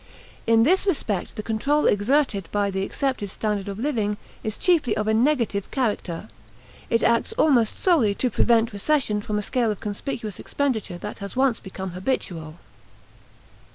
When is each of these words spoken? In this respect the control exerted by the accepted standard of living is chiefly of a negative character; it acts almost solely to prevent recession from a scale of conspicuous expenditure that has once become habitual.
In 0.47 0.63
this 0.63 0.87
respect 0.87 1.35
the 1.35 1.43
control 1.43 1.85
exerted 1.85 2.49
by 2.51 2.71
the 2.71 2.81
accepted 2.81 3.29
standard 3.29 3.69
of 3.69 3.77
living 3.77 4.17
is 4.43 4.57
chiefly 4.57 4.97
of 4.97 5.07
a 5.07 5.13
negative 5.13 5.69
character; 5.69 6.27
it 6.89 7.03
acts 7.03 7.33
almost 7.33 7.79
solely 7.79 8.15
to 8.15 8.31
prevent 8.31 8.73
recession 8.73 9.21
from 9.21 9.37
a 9.37 9.43
scale 9.43 9.69
of 9.69 9.79
conspicuous 9.79 10.39
expenditure 10.39 10.97
that 10.97 11.19
has 11.19 11.35
once 11.35 11.59
become 11.59 11.91
habitual. 11.91 12.55